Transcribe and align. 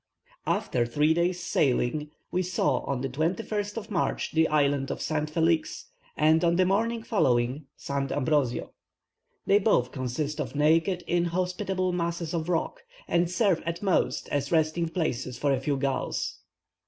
After 0.47 0.83
three 0.87 1.13
days' 1.13 1.43
sailing, 1.43 2.09
we 2.31 2.41
saw, 2.41 2.79
on 2.85 3.01
the 3.01 3.07
21st 3.07 3.91
March, 3.91 4.31
the 4.31 4.47
island 4.47 4.89
of 4.89 4.99
St. 4.99 5.29
Felix, 5.29 5.91
and 6.17 6.43
on 6.43 6.55
the 6.55 6.65
morning 6.65 7.03
following, 7.03 7.67
St. 7.77 8.11
Ambrosio. 8.11 8.71
They 9.45 9.59
both 9.59 9.91
consist 9.91 10.41
of 10.41 10.55
naked, 10.55 11.03
inhospitable 11.05 11.93
masses 11.93 12.33
of 12.33 12.49
rock, 12.49 12.81
and 13.07 13.29
serve 13.29 13.61
at 13.63 13.83
most 13.83 14.27
as 14.29 14.51
resting 14.51 14.89
places 14.89 15.37
for 15.37 15.53
a 15.53 15.59
few 15.61 15.77
gulls. 15.77 16.39